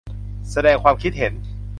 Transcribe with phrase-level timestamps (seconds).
[0.51, 1.33] แสดงความคิดเห็น